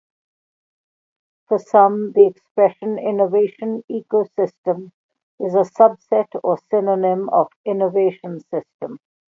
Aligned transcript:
For 1.47 1.59
some, 1.59 2.13
the 2.13 2.25
expression 2.25 2.97
'innovation 2.97 3.83
ecosystem' 3.87 4.93
is 5.39 5.53
a 5.53 5.57
subset 5.59 6.25
or 6.43 6.57
synonym 6.71 7.29
of 7.29 7.51
'innovation 7.65 8.39
system'. 8.39 8.97